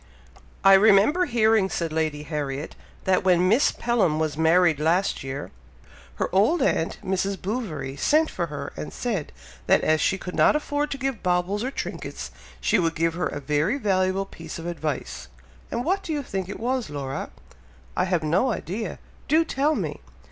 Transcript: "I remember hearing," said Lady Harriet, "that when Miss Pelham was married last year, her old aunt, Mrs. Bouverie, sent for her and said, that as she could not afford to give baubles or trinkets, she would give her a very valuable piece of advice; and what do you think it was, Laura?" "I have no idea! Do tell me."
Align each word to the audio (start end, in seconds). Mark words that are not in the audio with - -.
"I 0.63 0.73
remember 0.73 1.25
hearing," 1.25 1.69
said 1.69 1.93
Lady 1.93 2.23
Harriet, 2.23 2.75
"that 3.03 3.23
when 3.23 3.47
Miss 3.47 3.71
Pelham 3.71 4.17
was 4.17 4.35
married 4.35 4.79
last 4.79 5.23
year, 5.23 5.51
her 6.15 6.27
old 6.33 6.63
aunt, 6.63 6.97
Mrs. 7.05 7.39
Bouverie, 7.39 7.97
sent 7.97 8.27
for 8.31 8.47
her 8.47 8.73
and 8.75 8.91
said, 8.91 9.31
that 9.67 9.81
as 9.81 10.01
she 10.01 10.17
could 10.17 10.33
not 10.33 10.55
afford 10.55 10.89
to 10.89 10.97
give 10.97 11.21
baubles 11.21 11.63
or 11.63 11.69
trinkets, 11.69 12.31
she 12.59 12.79
would 12.79 12.95
give 12.95 13.13
her 13.13 13.27
a 13.27 13.39
very 13.39 13.77
valuable 13.77 14.25
piece 14.25 14.57
of 14.57 14.65
advice; 14.65 15.27
and 15.69 15.85
what 15.85 16.01
do 16.01 16.11
you 16.11 16.23
think 16.23 16.49
it 16.49 16.59
was, 16.59 16.89
Laura?" 16.89 17.29
"I 17.95 18.05
have 18.05 18.23
no 18.23 18.51
idea! 18.51 18.97
Do 19.27 19.45
tell 19.45 19.75
me." 19.75 20.01